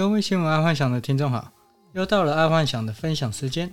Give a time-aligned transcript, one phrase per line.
[0.00, 1.52] 各位新闻爱幻想的听众好，
[1.92, 3.70] 又到了爱幻想的分享时间。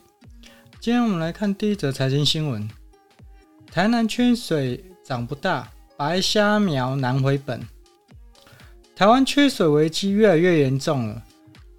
[0.77, 2.69] 今天我们来看第一则财经新闻：
[3.71, 7.66] 台南缺水长不大，白虾苗难回本。
[8.93, 11.23] 台湾缺水危机越来越严重了。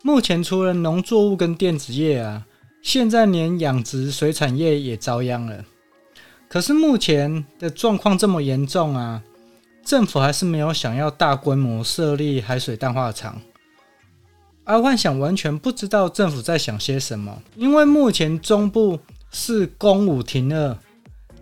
[0.02, 2.46] 目前除了农作物跟电子业啊，
[2.80, 5.62] 现在连养殖水产业也遭殃了。
[6.48, 9.22] 可是目前的状况这么严重啊，
[9.84, 13.38] 政府还是没有想要大规模设立海水淡化厂。
[14.68, 19.00] 爱幻想完全不知道政府在想些什么，因为目前中部
[19.32, 20.76] 是公五停二，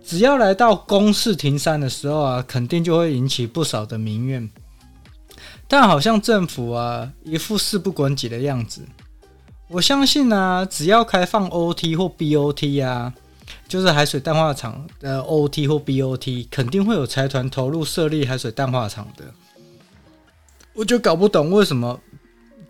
[0.01, 4.49] 只要来到公四停三的时候啊，肯定就会引起不少的民怨。
[5.67, 8.83] 但好像政府啊一副事不关己的样子。
[9.67, 13.13] 我相信啊，只要开放 OT 或 BOT 啊，
[13.67, 19.25] 就是海水淡化厂的 OT 或 BOT，肯定会有财团投入设立海水淡化厂的。
[20.73, 21.99] 我就搞不懂为什么。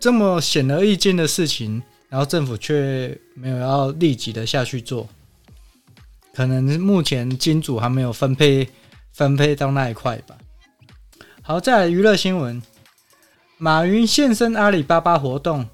[0.00, 5.08] 这么显而易见的事情，然后政府却没有要立即的下去做，
[6.32, 8.68] 可能目前金主还没有分配
[9.12, 10.36] 分配到那一块吧。
[11.42, 12.62] 好，再来娱乐新闻，
[13.56, 15.68] 马云现身阿里巴巴活动，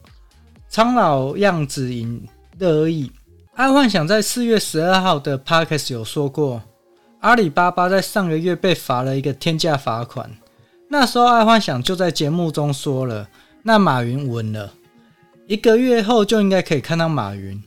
[0.69, 2.27] 苍老样子引
[2.59, 3.13] 热议。
[3.55, 6.63] 爱幻想在四月十二号的 Podcast 有说过，
[7.21, 10.31] 阿里巴巴在上个月被罚了一个天价罚款，
[10.89, 13.29] 那时候爱幻想就在节目中说了。
[13.67, 14.75] 那马云稳了，
[15.47, 17.61] 一个月后就应该可以看到马云。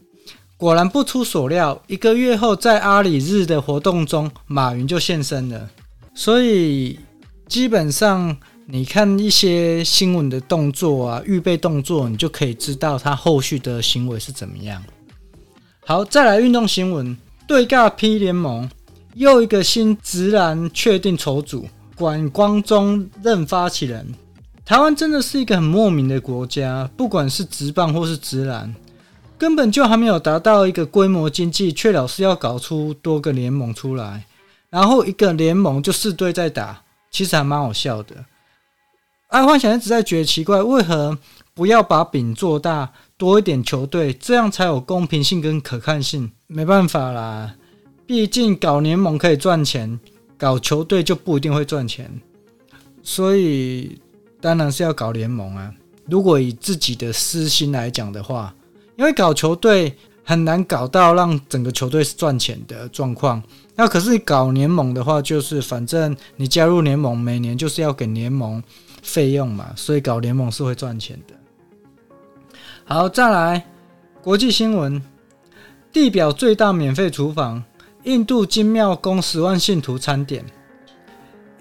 [0.56, 5.68] 果然不出所料，一个月后在阿里日的活动中，马云就现身了。
[6.14, 7.00] 所以
[7.48, 8.38] 基本上，
[8.68, 14.84] 你看一些新闻的动作啊，预备动作，你就可以知道他后续的行为是怎么样。
[15.84, 18.70] 好，再来运动新闻，对尬 P 联盟
[19.16, 24.14] 又一个新职篮确定筹组，管光中任发起人。
[24.68, 28.76] 台湾真的是一个很莫名的国家，不管是职棒或是职篮，
[29.38, 34.26] 根本就还没有达到一个规模经济，却老是要搞出多个联盟出来，
[34.70, 38.26] 然后一个联盟就四队在打，其实还蛮好笑的。
[39.30, 41.18] 爱幻想一直在觉得奇怪，为何
[41.54, 46.30] 不要把饼做大，多一点球队，这样才有公平性跟可看性？
[46.48, 47.56] 没办法啦，
[48.06, 49.98] 毕竟搞联盟可以赚钱，
[50.38, 52.20] 搞球队就不一定会赚钱，
[53.02, 54.02] 所以。
[54.40, 55.74] 当然是要搞联盟啊！
[56.06, 58.54] 如果以自己的私心来讲的话，
[58.96, 63.42] 因为搞球队很难搞到让整个球队是赚钱的状况。
[63.76, 68.62] 那可是搞联盟的话，就是反正你加入联盟，每年就是要给联盟
[69.02, 71.34] 费用嘛，所以搞联盟是会赚钱的。
[72.86, 73.66] 好，再来
[74.22, 75.02] 国际新闻：
[75.92, 77.64] 地表最大免费厨房，
[78.04, 80.46] 印度金庙供十万信徒餐点。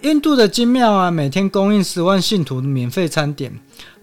[0.01, 3.51] 印度的金庙啊，每天供应十万信徒免费餐点，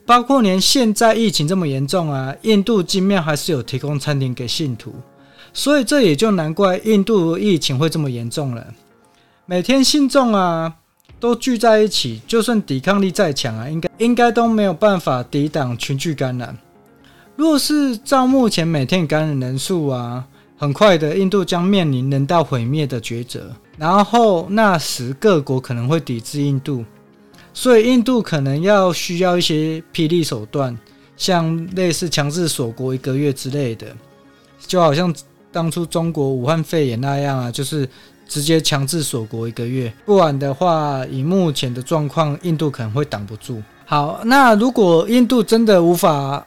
[0.05, 4.93] 包括连现在疫情这么严重啊，印度金庙还是有提供餐点给信徒，
[5.53, 8.67] 所以这也就难怪印度疫情会这么严重了。
[9.47, 10.75] 每天信众啊
[11.21, 16.59] 都聚在一起，就算抵抗力再强啊，应该应该都没有办法抵挡群聚感染。
[17.37, 20.25] 若是照目前每天感染人数啊，
[20.57, 23.53] 很快的印度将面临人道毁灭的抉择。
[23.77, 26.85] 然后那时各国可能会抵制印度，
[27.53, 30.79] 所以印度可能要需要一些霹雳手段，
[31.17, 33.87] 像类似强制锁国一个月之类的，
[34.67, 35.13] 就好像
[35.51, 37.89] 当初中国武汉肺炎那样啊，就是
[38.29, 43.63] 直接强制锁国一个月，不然的话，以目前的状况，印度可能会挡不住。
[43.87, 46.47] 好，那如果印度真的无法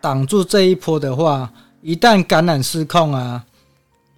[0.00, 1.50] 挡住这一波的话，
[1.80, 3.44] 一旦感染失控啊。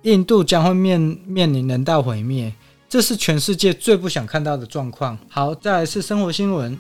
[0.03, 2.53] 印度将会面面临人道毁灭，
[2.89, 5.19] 这是全世界最不想看到的状况。
[5.29, 6.79] 好，再来是生活新闻，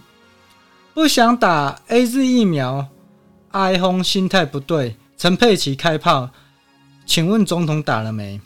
[0.94, 2.86] 不想打 AZ 疫苗，
[3.50, 4.96] 哀轰心态不对。
[5.16, 6.30] 陈佩琪开炮，
[7.04, 8.40] 请问总统打了没？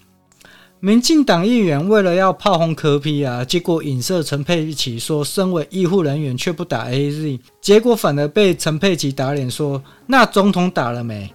[0.80, 11.32] 民进党议员为了要炮轰柯 P 啊，结果影射陈佩琪说，身为医护人员却不打 AZ，结果反而被陈佩琪打脸说，那总统打了没？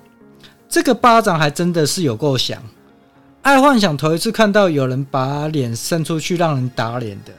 [0.68, 2.62] 这个巴掌还真的是有够响。
[3.48, 7.32] 爱幻想头一次看到有人把脸伸出去让人打脸的。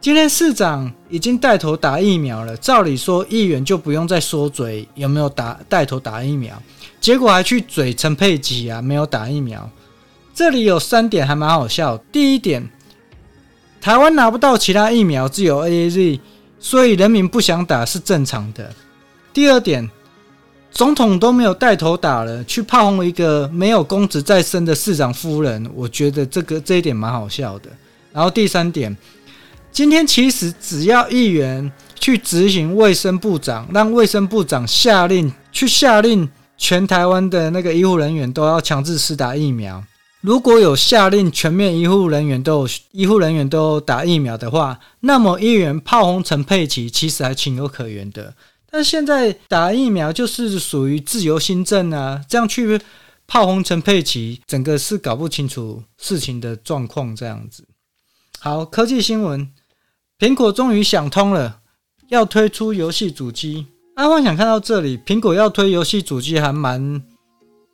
[0.00, 6.54] 今天市长已经带头打疫苗了，照理说议员就不用再说嘴有没有打带头打疫苗，
[7.00, 9.68] 结果还去嘴陈佩琪啊没有打疫苗。
[10.32, 11.96] 这里有三点还蛮好笑。
[12.12, 12.70] 第一点，
[13.80, 16.20] 台湾拿不到其他疫苗，只有 AZ，
[16.60, 18.72] 所以人民不想打是正常的。
[19.32, 19.90] 第二点。
[20.74, 27.70] 总统都没有带头打了，去炮轰一个没有公职在身的市长夫人，我觉得这个这一点蛮好笑的。
[28.12, 28.94] 然后第三点，
[29.70, 36.28] 今天其实只要议员去执行卫生部长，让卫生部长下令去下令
[36.58, 39.82] 全台湾的那个医护人员都要强制施打疫苗。
[40.22, 48.34] 如果有下令全面医护人员都有医护人员都打疫苗的话，那么议员炮轰陈佩琪其实还情有可原的。
[48.74, 52.80] 但现在打疫苗就是属于自由心证啊，这样去
[53.24, 57.14] 炮轰陈佩琪，整个是搞不清楚事情的状况。
[57.14, 57.64] 这样子，
[58.40, 59.48] 好，科技新闻，
[60.18, 61.60] 苹果终于想通了，
[62.08, 63.68] 要推出游戏主机。
[63.94, 67.00] 爱幻想看到这里，苹果要推游戏主机还蛮。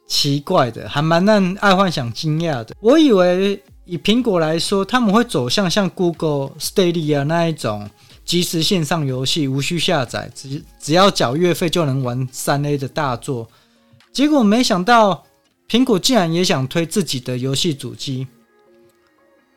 [0.06, 2.75] 奇怪的，还蛮让爱幻想惊讶的。
[2.81, 7.88] 我以为以苹果来说，他们会走向像 Google Stadia 那一种
[8.31, 13.49] 即时线上游戏，无需下载，只只要缴月费就能玩三 A 的大作。
[14.12, 15.25] 结果没想到，
[15.69, 18.29] 苹果竟然也想推自己的游戏主机。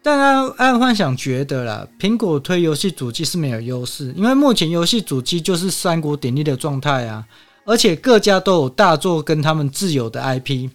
[0.01, 7.23] 但爱爱幻想觉得啦，苹果推游戏主机是没有优势，因为目前游戏主机就是三国鼎立的状态啊。
[7.65, 10.67] 而且各家都有大作跟他们自有的 IP，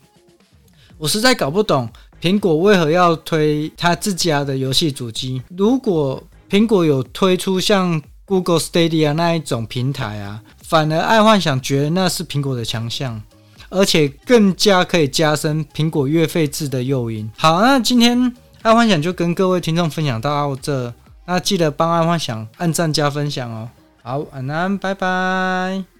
[0.98, 1.90] 我实在搞不懂
[2.22, 5.42] 苹果为何要推他自家的游戏主机。
[5.56, 13.22] 如果苹果有推出像 Google Stadia 那一种平台啊，反而爱幻想觉得那是苹果的强项，
[13.68, 17.30] 而且更加可以加深苹果月费制的诱因。
[17.36, 20.92] 好，那今天爱幻想就跟各位听众分享到这，
[21.26, 23.68] 那记得帮爱幻想按赞加分享哦。
[24.02, 25.97] 好，晚安，拜拜。